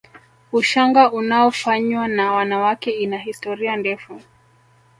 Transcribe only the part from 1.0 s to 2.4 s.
unaofanywa na